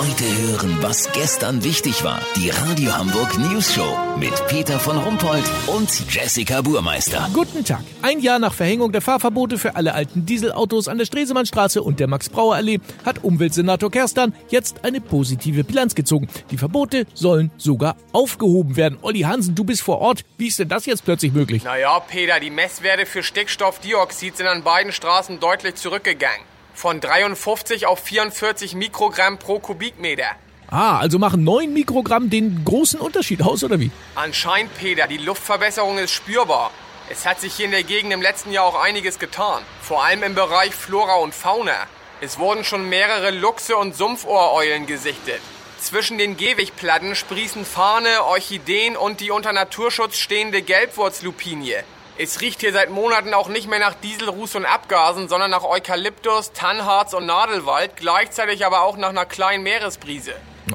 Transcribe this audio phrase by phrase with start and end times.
[0.00, 2.22] Heute hören, was gestern wichtig war.
[2.34, 7.28] Die Radio Hamburg News Show mit Peter von Rumpold und Jessica Burmeister.
[7.34, 7.82] Guten Tag.
[8.00, 12.06] Ein Jahr nach Verhängung der Fahrverbote für alle alten Dieselautos an der Stresemannstraße und der
[12.06, 16.28] Max-Brauer-Allee hat Umweltsenator Kerstan jetzt eine positive Bilanz gezogen.
[16.50, 18.98] Die Verbote sollen sogar aufgehoben werden.
[19.02, 20.24] Olli Hansen, du bist vor Ort.
[20.38, 21.64] Wie ist denn das jetzt plötzlich möglich?
[21.64, 26.49] Naja, Peter, die Messwerte für Stickstoffdioxid sind an beiden Straßen deutlich zurückgegangen.
[26.74, 30.30] Von 53 auf 44 Mikrogramm pro Kubikmeter.
[30.68, 33.90] Ah, also machen 9 Mikrogramm den großen Unterschied aus, oder wie?
[34.14, 36.70] Anscheinend, Peter, die Luftverbesserung ist spürbar.
[37.10, 39.64] Es hat sich hier in der Gegend im letzten Jahr auch einiges getan.
[39.82, 41.74] Vor allem im Bereich Flora und Fauna.
[42.20, 45.40] Es wurden schon mehrere Luchse und Sumpfohreulen gesichtet.
[45.80, 51.82] Zwischen den Gehwegplatten sprießen Fahne, Orchideen und die unter Naturschutz stehende Gelbwurzlupinie.
[52.18, 56.52] Es riecht hier seit Monaten auch nicht mehr nach Dieselruß und Abgasen, sondern nach Eukalyptus,
[56.52, 60.32] Tannharz und Nadelwald, gleichzeitig aber auch nach einer kleinen Meeresbrise.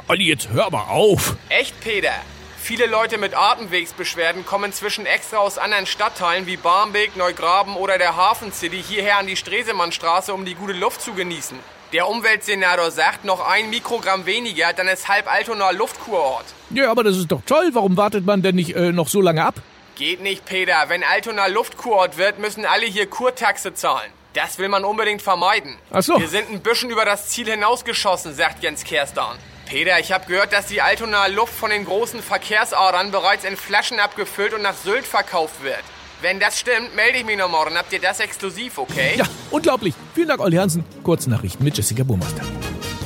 [0.08, 1.35] Olli, jetzt hör mal auf.
[1.49, 2.13] Echt, Peter?
[2.58, 8.16] Viele Leute mit Atemwegsbeschwerden kommen inzwischen extra aus anderen Stadtteilen wie Barmbek, Neugraben oder der
[8.16, 11.59] Hafen City hierher an die Stresemannstraße, um die gute Luft zu genießen.
[11.94, 16.45] Der Umweltsenator sagt, noch ein Mikrogramm weniger, dann ist halb Altona Luftkurort.
[16.72, 17.69] Ja, aber das ist doch toll.
[17.73, 19.61] Warum wartet man denn nicht äh, noch so lange ab?
[19.95, 20.75] Geht nicht, Peter.
[20.88, 24.11] Wenn Altona Luftkurort wird, müssen alle hier Kurtaxe zahlen.
[24.33, 25.77] Das will man unbedingt vermeiden.
[25.89, 26.19] Ach so.
[26.19, 29.38] Wir sind ein bisschen über das Ziel hinausgeschossen, sagt Jens Kerstan.
[29.67, 33.99] Peter, ich habe gehört, dass die Altona Luft von den großen Verkehrsadern bereits in Flaschen
[34.01, 35.83] abgefüllt und nach Sylt verkauft wird.
[36.21, 37.77] Wenn das stimmt, melde ich mich noch morgen.
[37.77, 39.16] Habt ihr das exklusiv, okay?
[39.16, 39.93] Ja, unglaublich.
[40.13, 40.83] Vielen Dank, Olli Hansen.
[41.03, 42.43] Kurznachrichten mit Jessica Burmeister.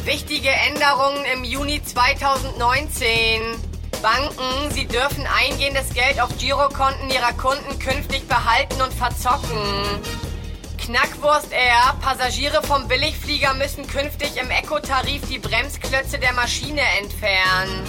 [0.05, 3.68] Wichtige Änderungen im Juni 2019.
[4.01, 9.59] Banken, sie dürfen eingehendes Geld auf Girokonten ihrer Kunden künftig behalten und verzocken.
[10.77, 17.85] Knackwurst Air, Passagiere vom Billigflieger müssen künftig im Eco-Tarif die Bremsklötze der Maschine entfernen.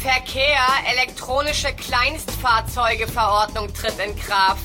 [0.00, 4.58] Verkehr, elektronische Kleinstfahrzeugeverordnung tritt in Kraft.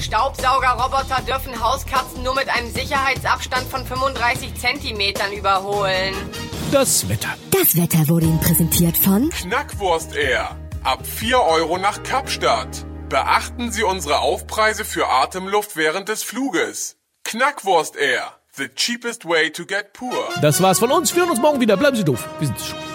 [0.00, 6.14] Staubsaugerroboter dürfen Hauskatzen nur mit einem Sicherheitsabstand von 35 Zentimetern überholen.
[6.70, 7.28] Das Wetter.
[7.50, 10.56] Das Wetter wurde Ihnen präsentiert von Knackwurst Air.
[10.84, 12.86] Ab 4 Euro nach Kapstadt.
[13.08, 16.96] Beachten Sie unsere Aufpreise für Atemluft während des Fluges.
[17.24, 18.32] Knackwurst Air.
[18.54, 20.28] The cheapest way to get poor.
[20.40, 21.14] Das war's von uns.
[21.14, 21.76] Wir hören uns morgen wieder.
[21.76, 22.28] Bleiben Sie doof.
[22.38, 22.91] Wir sind schon.